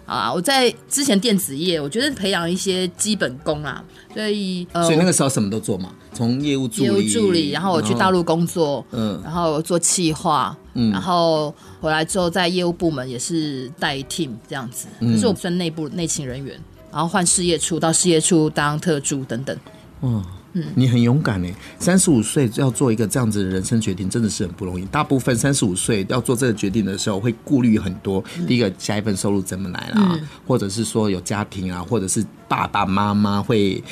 [0.05, 3.85] 啊，我在之前电子业，我觉得培养一些基本功啊，
[4.18, 16.59] 所以呃，所以那个时候什么都做嘛，从业务助理，业务助理，然后我去大陆工作，嗯，然后做企划，嗯，然后回来之后在业务部门也是带 team 这样子，可是我算内部内勤人员，
[16.90, 19.57] 然后换事业处到事业处当特助等等，
[20.02, 20.20] 嗯。
[20.54, 21.48] 嗯，你很勇敢呢。
[21.78, 24.84] 三十五岁要做一个这样子的人生决定，真的是很不容易。
[24.87, 28.22] 大部分三十五岁要做这个决定的时候，会顾虑很多。
[28.46, 30.08] 第一个，下一份收入怎么来啦？
[30.12, 33.82] 嗯、或者是说有家庭啊，或者是爸爸妈妈会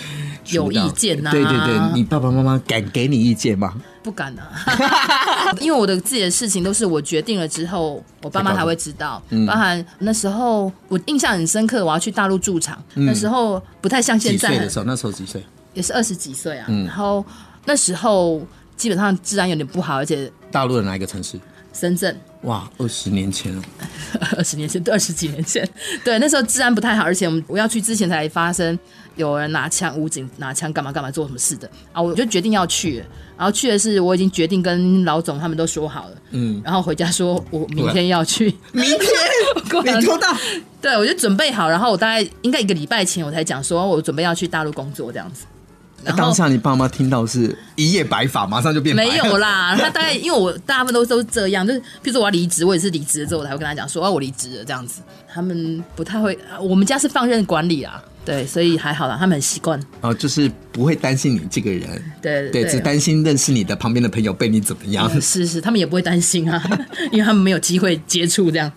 [0.50, 1.32] 有意见呐、啊？
[1.32, 3.74] 对对对，你爸爸妈妈敢给你意见吗？
[4.02, 4.48] 不敢啊，
[5.60, 9.20] 因为我的自己的事情都是我决定了之后，我爸妈才会知道。
[9.30, 14.48] 嗯、包含那时候我印象很深刻，我要去大陆驻场，嗯、那时候不太像现在。
[14.48, 14.84] 几岁的时候？
[14.84, 15.44] 那时候几岁？
[15.76, 17.24] 也是二十几岁啊，嗯、然后
[17.66, 18.44] 那时候
[18.76, 21.38] 基本上治安有点不好，而且大陆的哪一个城市？
[21.72, 22.18] 深圳。
[22.42, 23.62] 哇，二十年前了，
[24.38, 25.68] 二十年前，对，二十几年前，
[26.04, 28.78] 对，那时候治安不太好，而且我们我要去之前才发生
[29.16, 33.04] 有人拿枪，武警拿枪干嘛干嘛做什么事的啊，我就决定要去，
[33.36, 39.00] 然后去的是我已经决定跟老总他们都说好了，嗯，然后回家说我明天要去，明天
[39.68, 39.98] 过来。
[39.98, 40.28] 你拖到？
[40.80, 45.44] 对，我就准备好，然后我大概应该一个礼拜前我才讲说，我准备要去大陆工作这样子。
[46.06, 48.94] 然后当下你爸妈听到是一夜白发，马上就变。
[48.94, 55.02] 没有啦， 他大概因为我大部分都都是这样，就是譬如说我要离职，我也是离职了之后我才会跟他讲说，哦，我离职了这样子。
[55.32, 59.78] 他们不太会，我们家是放任管理啊，对，所以还好啦，他们很习惯。
[60.00, 65.10] 哦，就是不会担心你这个人，对对，对，只担心认识你的旁边的朋友被你怎么样。
[65.12, 66.62] 嗯、是是，他们也不会担心啊，
[67.12, 68.72] 因为他们没有机会接触这样。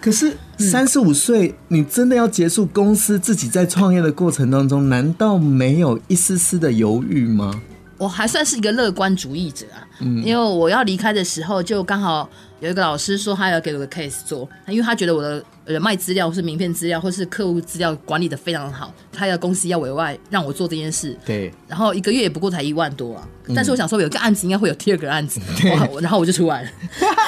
[0.00, 7.60] 可是三十五岁，你真的要结束公司，自己在创业的过程当中，难道没有一丝丝的犹豫吗？
[7.98, 12.28] 我还算是一个乐观主义者啊，嗯，因为我要离开的时候，就刚好
[12.60, 15.42] 有一个老师说他要给我个 case 做，因为他觉得我的。
[15.66, 21.16] 人脉资料或是名片资料，或是客户资料管理的非常好，他的公司要委外让我做这件事。
[21.24, 25.40] 对，然后一个月也不过才一万多啊，嗯、但是我想说有一个案子应该会有第二个案子，
[26.00, 26.70] 然后我就出来了，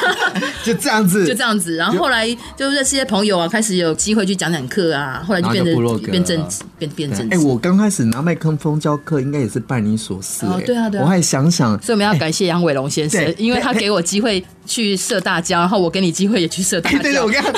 [0.65, 1.77] 就这样子，就这样子。
[1.77, 6.49] 然后后来就认识些朋友啊，开始有机会去讲讲课啊，后来就变得变正
[6.79, 7.27] 变变正。
[7.31, 10.53] 哎、欸，我刚开始拿麦克风教课，应该也是拜你所赐、欸。
[10.53, 11.03] 哦，对啊，对啊。
[11.03, 16.99] 我还想想，所以我们要感谢杨伟龙先生，因为他给我机会去社大教，然后我给你机会也去社大教。
[17.03, 17.51] 对对，我跟他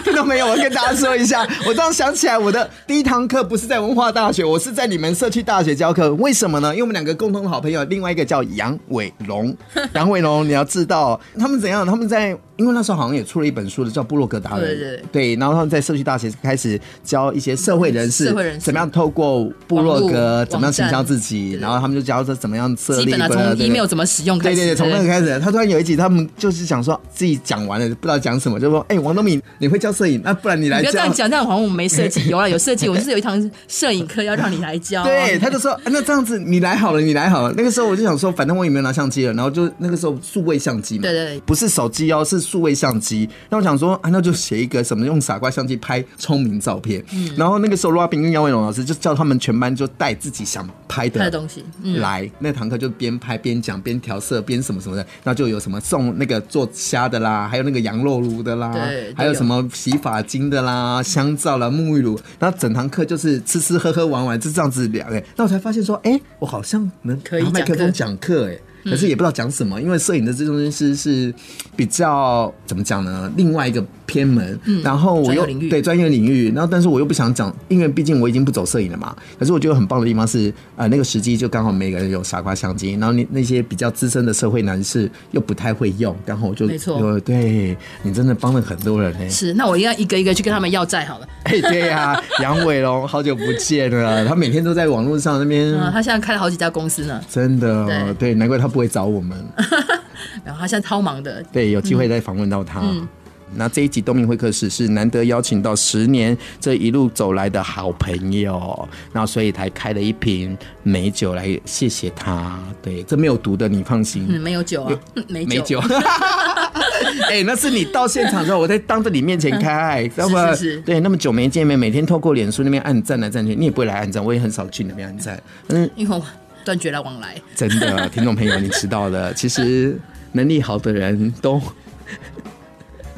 [0.00, 0.46] 听到没有？
[0.46, 6.12] 我跟大家说一下，我这样想起来，我的第一堂课不是在文化大学，我是在你们社区大学教课。
[6.16, 6.68] 为什么呢？
[6.72, 9.56] 因为我们两个共同的好朋友，另外一个叫杨伟龙。
[9.94, 11.86] 杨伟龙，你要知道他们怎样？
[11.86, 12.36] 他们在。
[12.58, 14.64] 因为那时候好像也出了一本书的，叫《布洛格达人》。
[14.66, 15.36] 对对对。
[15.36, 23.04] 然后他们在社区大学开始教一些社会人士，社会人士怎么样透过部落格怎么样营销自己，然后他们就教他怎么样设立。
[23.04, 24.56] 基本的从 email 怎么使用开始。
[24.56, 25.38] 对对对，从那个开始。
[25.38, 30.20] 他突然有一集，他们就是想说自己讲完了，不知道讲什么，就说：“哎，王东敏，你会教摄影？
[30.24, 32.26] 那不然你来教。”不要这样讲，这样好像我们没设计。
[32.28, 32.88] 有啊，有设计。
[32.88, 35.04] 我就是有一堂摄影课要让你来教。
[35.04, 43.28] 对， 他就说：“那这样子，你来好了，你来好了。”那个时候我就想说，反正我也没有拿相机了，然后就那个时候数位相机嘛，对对，不是手机哦，是数位相机。
[43.50, 47.04] 那我想说，啊，那就写一个什么用傻瓜相机拍聪明照片。
[47.12, 51.64] 嗯，然后那个时候，Robin 跟杨伟龙老师就叫他们全班就带自己想拍的东西
[51.98, 52.30] 来。
[52.38, 55.06] 那堂课就边拍边讲，边调色，边什么什么的。
[55.24, 62.18] 那就有什么送那个做虾的啦，还有那个羊肉炉的啦，对，还有什么洗发精的啦、香皂啦、沐浴乳。
[62.38, 65.06] 然后整堂课就是吃吃喝喝玩玩，就这样子聊。
[65.08, 68.58] 哎，那我才发现说，哎，我好像能可以麦克风讲课，哎。
[68.84, 71.34] 可是也不知道讲什么，因为摄影的这东西是是
[71.76, 73.30] 比较怎么讲呢？
[73.36, 79.14] 另外一个偏门，嗯、然后我又对专业领域，然后但是我又不想讲，因为毕竟我已经不走摄影了嘛。
[79.38, 89.28] 可是我觉得很棒的地方是，呃，那个时机就刚好每个人有傻瓜相机，然后你那些比较资深的社会男士又不太会用，然后我就没错，对你真的帮了很多人呢。
[89.28, 91.28] 是，那我应该一个一个去跟他们要债好了。
[91.42, 97.20] 哎， 对呀、啊，杨伟龙，好久不见了，他每天都在网络上那边、 嗯，他现在开了好几家公司呢。
[97.28, 98.68] 真的，对，对，难怪他。
[98.68, 99.34] 不会找我们，
[100.44, 101.42] 然后他现在超忙的。
[101.50, 102.80] 对，有机会再访问到他。
[102.82, 103.08] 嗯、
[103.54, 112.58] 那这一集东明会客室是难得邀请到十年这一路走来的好朋友，然后所以才开了一瓶美酒来谢谢他。
[112.82, 114.26] 对，这没有毒的，你放心。
[114.28, 114.92] 嗯，没有酒啊，
[115.28, 115.48] 没酒。
[115.48, 115.80] 没酒。
[117.28, 120.48] 哎、欸，那是你到现场之后，我在当着你面前开， 知道吗？
[120.84, 125.42] 对，那么久没见面，每天透过脸书那边按赞来赞去，你也不会来按赞，我也很少去那边按赞。
[125.68, 126.22] 嗯，因为。
[126.64, 129.32] 断绝了往来，真的，听众朋友，你知道的。
[129.32, 129.98] 其实
[130.32, 131.58] 能力好的人都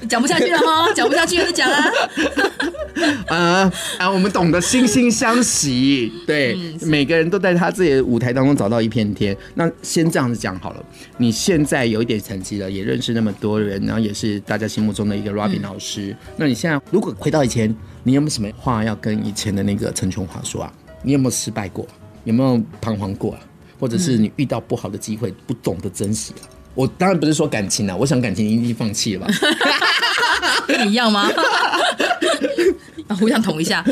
[0.09, 0.93] 讲不下去了吗？
[0.95, 1.85] 讲不下去就讲啊。
[3.29, 4.11] 啊啊！
[4.11, 9.35] 我们懂得惺惺相惜，对，嗯、每个人都在他自己的舞台当中找到一片天。
[9.55, 10.85] 那先这样子讲好了。
[11.17, 16.09] 你现在有一点成绩了，也认识那么多人，然后也是大家心目中的一个 Robin 老师。
[16.11, 20.73] 嗯、那你现在如果回到以前，你有没有什么话要跟以前的那个陈琼华说啊？
[21.03, 21.87] 你有没有失败过？
[22.25, 23.41] 有没有彷徨过啊？
[23.79, 26.45] 或者是你遇到不好的机会，不懂得珍惜啊？
[26.75, 29.35] 我当然不是说感情啊，我想感情已经放弃了吧？
[30.67, 31.29] 跟 你一样吗？
[33.09, 33.85] 啊互相捅一下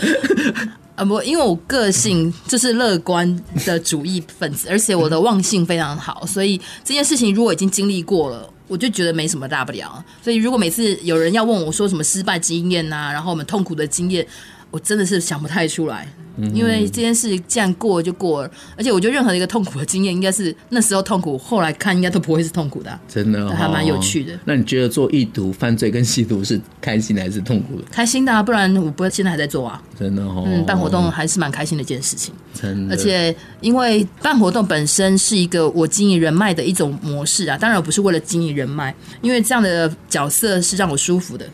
[0.94, 1.04] 啊！
[1.04, 10.02] 不，因为我个性就是乐观的主义分子，而且我的忘性非常好，所以这件事情如果已经经历过了，我就觉得没什么大不了。
[10.22, 14.24] 所以如果每次有人要问我说什么失败经验啊，然后我们痛苦的经验，
[14.70, 16.06] 我真的是想不太出来。
[16.54, 23.00] 因为这件事既然过就过了，而且我觉得任何一个痛苦的经验，应该是那时候痛苦，后来看应该都不会是痛苦的，啊。
[23.08, 24.38] 真的，哦，还蛮有趣的。
[24.44, 27.86] 那你觉得做易毒、犯罪跟吸毒是开心的还是痛苦的？
[27.90, 29.82] 开心的，啊，不然我不会现在还在做啊。
[29.98, 32.32] 真的哦，嗯，办活动还是蛮开心的一件事情。
[32.54, 41.44] 真的，而且因为办活动本身是一个我经营人脉的一种模式啊，当然我不是为了经营人脉，因为这样的角色是让我舒服的。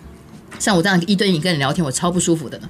[0.59, 2.61] 像我这样一对一跟你聊天，我超不舒服的。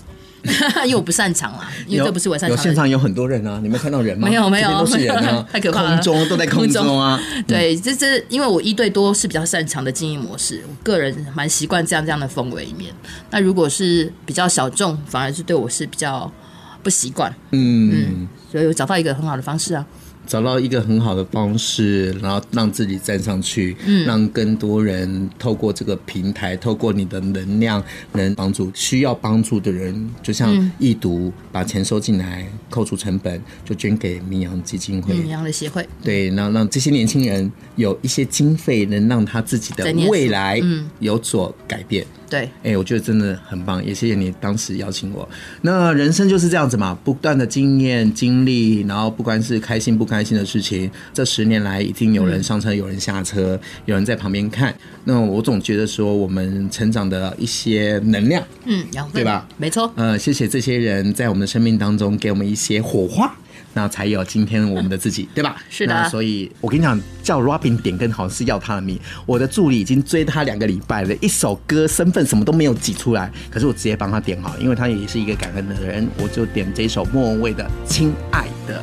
[0.85, 2.57] 因为我不擅长啦，因为这不是我擅长。
[2.57, 4.29] 有现场有很多人啊，你没看到人吗？
[4.29, 5.95] 没有没有，都是人啊， 太可怕了。
[5.95, 7.21] 空中都在空中啊。
[7.49, 12.93] 对，这这因为我一对多是比较擅长的经营模式，我个人蛮习惯这样这样的氛围里面。
[13.31, 16.31] 那如果是比较小众，反而是对我是比较
[16.83, 17.35] 不习惯。
[17.53, 19.85] 嗯嗯，所以我找到一个很好的方式啊。
[20.27, 27.83] 找到一个很好的方式，然后让自己站上去，嗯，让更多人透过这个平台，透过你的能量，
[28.13, 30.11] 能帮助需要帮助的人。
[30.23, 35.87] 就像易读，把钱收进来，扣除成本，就捐给明阳基金会、明阳的协会。
[36.03, 40.61] 对，然后让这些年轻人有一些经费，能让他自己的未来
[41.01, 42.07] 有所改变。
[42.29, 45.29] 对，哎、欸，我觉得真的很棒，也谢谢你当时邀请我。
[45.63, 54.75] 那人生就是这样子嘛，不断的经验、经历，然后不管是开心不开心的事情，这十年来一定有人上车，嗯、有人下车，有人在旁边看。
[55.05, 59.47] 那我总觉得说，我们成长的一些能量，嗯，对吧？
[59.57, 59.93] 没错。
[59.97, 63.35] 呃，谢谢这些人在我们的生命当中给我们一些火花。
[63.75, 65.57] 那才有今天我们的自己， 对吧？
[65.69, 66.09] 是的。
[66.09, 68.99] 所以我跟你讲，叫 Robin 点歌好像是要他的命。
[69.27, 78.83] 我的助理已经追他两个礼拜了，一首歌身份什么都没有挤出来，可是我直接帮他点好，因为他也是一个感恩的人，我就点这首莫文蔚的《亲爱的》。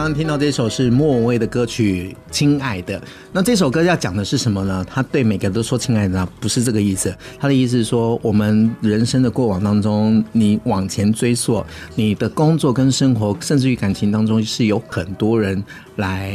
[0.00, 2.98] 刚刚听到这首是莫文蔚的歌曲《亲爱的》，
[3.34, 4.82] 那这首歌要讲的是什么呢？
[4.88, 7.14] 他对每个人都说“亲爱的”，不是这个意思。
[7.38, 11.62] 他的意思是说，我们人生的过往当中，你往前追溯，
[11.96, 15.62] 你的工作跟生活，甚至于感情当中，是有很多人
[15.96, 16.32] 来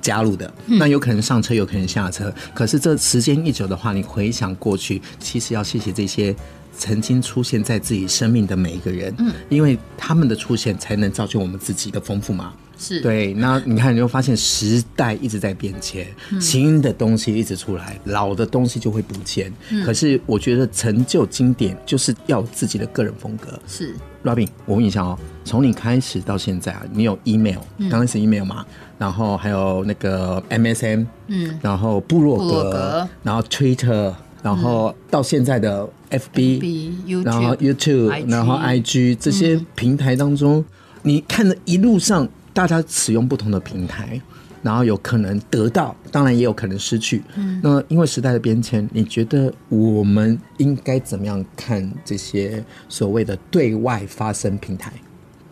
[0.00, 0.50] 加入的。
[0.64, 2.32] 那有可能上车，有可能下车。
[2.54, 6.34] 可是这时间一久的话，你回想过去，其实要谢谢这些
[6.74, 12.54] 曾经出现在自己生命的每一个人，嗯，因为他们的出现，才能造就我们自己的丰富嘛。
[12.82, 13.00] 是。
[13.00, 19.52] 对，那你看，你会发现时代一直在变迁，嗯、新的东西一直出来，老的东西就会不见。
[19.70, 23.56] 嗯、可是我觉得成就经典就是要自己的个人风格。
[23.68, 28.66] 是，Robin，我问一下哦，从你开始到现在啊，你有 email，刚开始 email 嘛，
[28.98, 40.64] 然后还有那个 MSN，嗯，然后部落格，然后 Twitter，然后到现在的 FB，然后 YouTube，然后 IG 这些平台当中，
[41.02, 42.28] 你看的一路上。
[42.52, 44.20] 大家使用不同的平台，
[44.62, 47.22] 然后有可能得到，当然也有可能失去。
[47.36, 54.92] 嗯，那因为时代的变迁，你觉得我们应该怎么样看这些所谓的对外发声平台？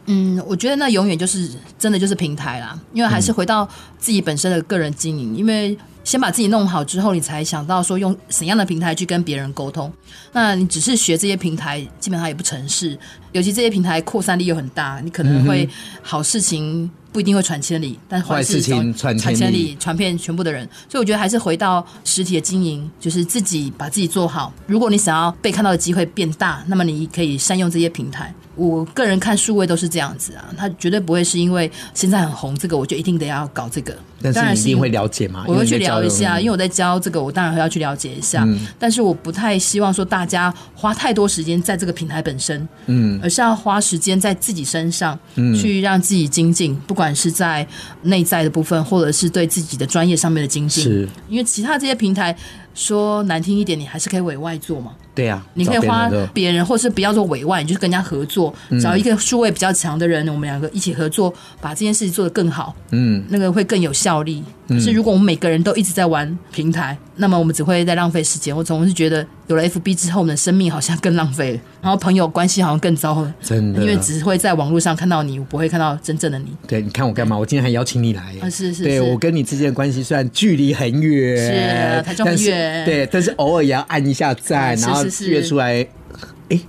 [0.07, 5.77] 嗯，我觉得那永远就是真的就是平台啦，因为还是回到自己本身的个人经营，因为。
[6.11, 9.93] 先把自己弄好之后，你才想到说用怎样的平台去跟别人沟通。
[10.33, 12.99] 那你只是学这些平台，基本上也不成事。
[13.31, 15.69] 尤其这些平台扩散力又很大，你可能会
[16.03, 20.69] 好事情不一定会传千里，但坏事情传千里，传遍全部的人。
[20.89, 24.53] 所以我觉得还是回到实体的经营，就是自己把自己做好。
[24.67, 28.35] 如果你想要被看到的机会变大，那么你可以善用这些平台。
[28.57, 33.97] 我个人看数位都是这样子啊，他绝对不会是因为现在很红，这个我就一定得要搞这个。
[34.23, 35.45] 但是你一定会了解嘛？
[35.49, 38.45] 我会去聊一下，因为我在教这个，我当然会要去了解一下。
[38.47, 47.67] 嗯、但是我不太希望说大家花太多时间在这个平台本身，嗯，而是要花时间在自己身上，嗯，去让自己精进，不管是在
[48.03, 50.85] 内在的部分，或者是对自己的专业上面的精进。
[50.85, 52.37] 是，因为其他这些平台。
[52.75, 54.93] 说难听一点，你还是可以委外做嘛？
[55.15, 62.75] 对呀、啊，你可以花别人，或是不要做委外，你就是跟人家合作，嗯、找一个数位比较强的人，我们两个一起合作，把这件事情做得更好。
[62.91, 64.43] 嗯，那个会更有效力。
[64.71, 68.57] 可是如果我们每个人都一直在玩平台，那么我们只会在浪费时间。
[68.57, 73.35] 我总是觉得有了 FB 之后，我们的生命好像更浪费了，然后朋友关系好像更糟了。
[73.43, 76.57] 真的，因为只会在网络上看到你，我不会看到真正的你。
[76.69, 77.37] 对，你看我干嘛？
[77.37, 78.23] 我今天还邀请你来。
[78.41, 78.85] 啊，是是，是。
[78.85, 85.87] 对，我跟你之间的关系虽然距离很远，是台中很远，对，但是偶尔也要按一下赞，然后约出来。
[86.49, 86.61] 哎，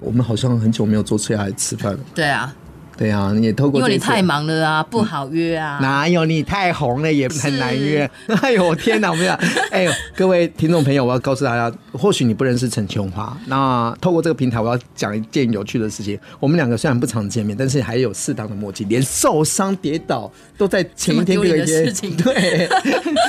[0.00, 1.98] 我们好像很久没有坐车来吃饭了。
[2.14, 2.54] 对啊。
[2.96, 5.78] 对啊，你也透过因为你太忙了啊，不好约啊。
[5.80, 8.08] 哪有你太红了也很难约。
[8.42, 9.34] 哎呦，我天哪，我们要，
[9.70, 16.18] 哎呦，各位听众朋友，我要告诉大家，或许你不认识陈琼华，那透过这个平台，我要讲一件有趣的事情。
[16.40, 21.36] 我们两个虽然不常见面，但是还有适当的默契，连受伤跌倒都在前一天。
[21.46, 22.16] 的事情。
[22.18, 22.68] 对，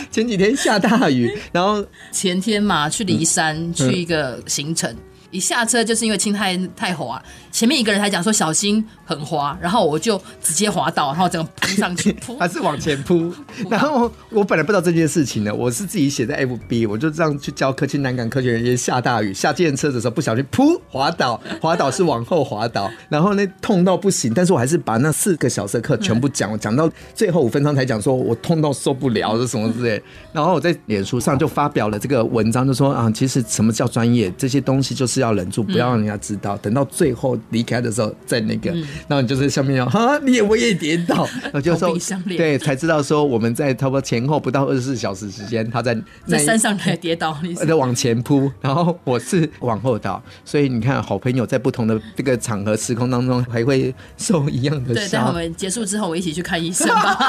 [0.09, 4.91] 前几天下大雨，然后前天嘛去骊山去一个行程。
[5.31, 13.33] 一下车就是因为青太太滑，前面一个人还讲说小心很滑，然后我就直接滑倒，然后整个扑上去， 扑还 是往前扑。
[13.69, 30.01] 然后我本来不知道这件事情呢，我是自己写在 FB，我就这样去教科技南港科学园区下大雨下电车的时候不小心扑滑倒，滑倒是往后滑倒，然后那痛到不行，但是我还是把那四个小时的课全部讲， 讲到最后五分钟才讲说我痛到受不了是什么之类。
[30.31, 38.71] 然后我在脸书上就发表了这个文章，就说啊，其实什么叫专业，这些东西就是要忍住，不要让人家知道，等到最后离开的时候在那个，
[39.07, 41.95] 然后你就是下面要哈，你也我也跌倒， 然后就说
[42.37, 54.95] 对，才知道说我们在差不多前后不到二十四小时时间，他在在山上才跌倒， 你在往前扑，然后我是往后倒，所以你看，好朋友在不同的这个场合时空当中还会受一样的伤。
[54.95, 57.17] 对，等我们结束之后，我们一起去看医生吧。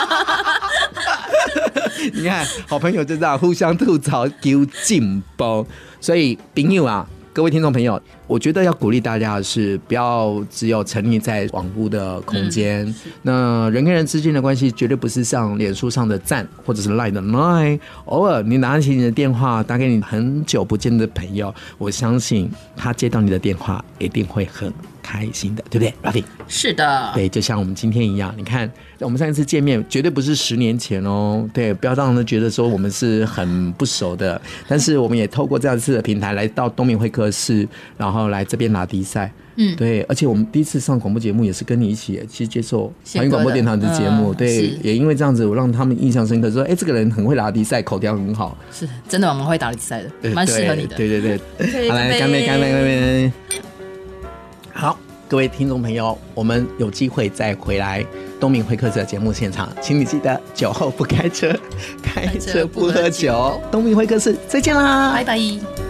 [2.15, 5.67] 你看，好朋友就这样互相吐槽，丢劲包。
[6.01, 12.85] 所以朋友啊，各位听众朋友，我觉得要鼓励大家的是，不要只有沉溺在网络的空间。
[12.87, 17.79] 嗯、那人跟人之间的关系，绝对不是像脸书上的赞，或者是 Line 的 Line。
[18.07, 24.73] 偶尔你拿起你的电话，打给你很久不见的朋友，我相信他接到你的电话，一定会很。
[25.09, 34.39] 开心的，对不对 r a f i 是的，对，就像我们今天一样，你看，我们上一次见面绝对不是十年前哦，对，不要让人觉得说我们是很不熟的，
[34.69, 53.33] 但是我们也透过这样子的平台来到东明会客室，然后来这边拿迪赛，嗯，对，而且我们第一次上广播节目也是跟你一起，其实接受环宇广播电台的节目，对，也因为这样子，我让他们印象深刻，说，哎，这个人很会拉迪赛，口条很好，是真的，我们会打迪赛的，蛮适合你的，对对对，好来，干杯，干杯，干杯。
[54.81, 58.07] 好，各位听众朋友，我们有机会再回来
[58.39, 61.53] 东明会客室的节目现场，请你记得酒后不开车，
[62.01, 63.61] 开车不喝酒。
[63.73, 65.88] 东明会客室，再见啦，拜拜。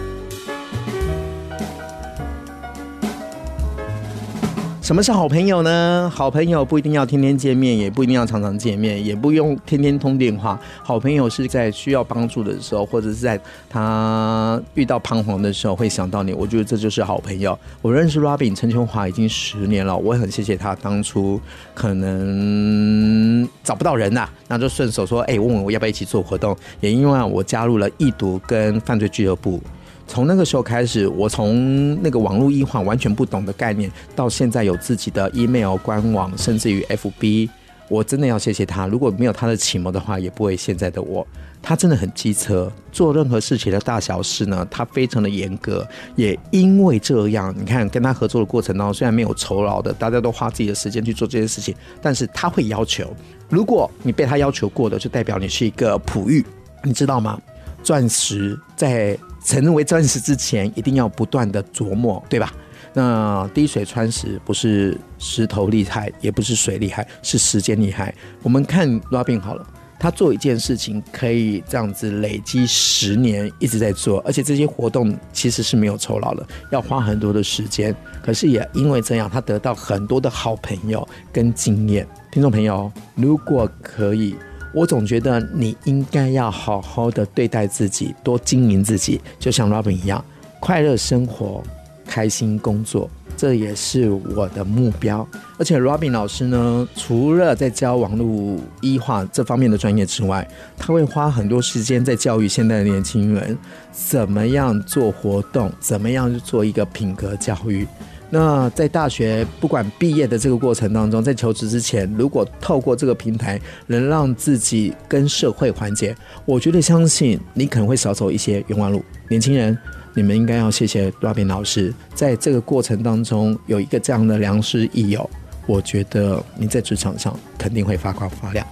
[4.89, 6.11] 什么是好朋友呢？
[6.11, 10.59] 好朋友不一定要天天见面，也不一定要常常见面，也不用天天通电话。
[10.81, 16.33] 好朋友是在需要帮助的时候，或者是在他遇到彷徨的时候会想到你。
[16.33, 17.55] 我觉得这就是好朋友。
[17.83, 21.39] 我认识 Robin 陈琼华已经十年了，我也很谢谢他当初
[21.75, 26.57] 可能找不到人呐、那就顺手说，哎、欸，问问我要不要一起做活动。
[26.79, 29.61] 也因为我加入了易读跟犯罪俱乐部。
[30.09, 37.47] 从那个时候开始，我从那个网络医患完全不懂的概念，到现在有自己的 email 官网，甚至于 FB，
[37.87, 38.87] 我真的要谢谢他。
[38.87, 41.25] 如果没有他的启蒙的话，也不会现在的我。
[41.61, 45.87] 他真的很机车，做任何事情的大小事呢，他非常的严格。
[46.15, 53.15] 也因为这样，你看跟他合作的过程当中，虽然没有酬劳的，大家都花自己的时间去做这件事情，但是他会要求，
[53.47, 56.43] 如果你被他要求过的，就代表你是一个璞玉，
[56.83, 57.39] 你知道吗？
[57.83, 59.15] 钻石在。
[59.43, 62.53] 成为钻石之前，一定要不断的琢磨，对吧？
[62.93, 68.13] 那滴水穿石，不是石头厉害，也不是水厉害，是时间厉害。
[68.41, 69.65] 我们看 Robin 好了，
[69.99, 77.95] 他做一件事情可以这样子累积十年一直在做，而且这些活动其实是没有酬劳的，要花很多的时间。
[78.23, 82.07] 可是也因为这样，他得到很多的好朋友跟经验。
[82.31, 84.35] 听众朋友，如果可以。
[84.73, 90.23] 我总觉得你应该要好好的对待自己，多经营自己，就像 Robin 一样，
[90.59, 91.63] 快乐生活，
[92.05, 95.27] 开心工作，这也是我的目标。
[95.57, 100.47] 而且 Robin 老师呢，除了在教网络医化这方面的专业之外，
[100.77, 103.57] 他会花很多时间在教育现在的年轻人，
[103.91, 107.87] 怎么样做活动，怎么样做一个品格教育。
[108.29, 116.15] 那在大学不管毕业的这个过程当中，在求职之前，如果透过这个平台能让自己跟社会环节，
[116.45, 119.03] 我觉得相信你可能会少走一些冤枉路。
[119.27, 119.77] 年轻人，
[120.13, 125.27] 你们应该要谢谢 Robin 老师，在这个过程当中有一个这样的良师益友，
[125.65, 128.65] 我觉得你在职场上肯定会发光发亮。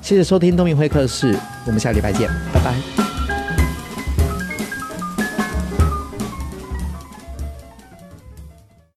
[0.00, 3.13] 谢谢收听东明会客室，我们下礼拜见，拜拜。